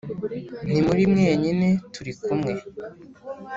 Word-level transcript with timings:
Ntimuri 0.65 1.03
mwenyine 1.13 1.67
turi 1.93 2.11
kumwe 2.21 2.53